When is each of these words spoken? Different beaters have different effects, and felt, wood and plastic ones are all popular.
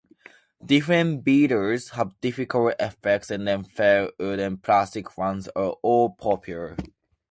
Different 0.65 1.23
beaters 1.23 1.89
have 1.89 2.19
different 2.21 2.51
effects, 2.79 3.29
and 3.29 3.71
felt, 3.71 4.15
wood 4.17 4.39
and 4.39 4.59
plastic 4.59 5.15
ones 5.15 5.47
are 5.55 5.75
all 5.83 6.15
popular. 6.15 6.75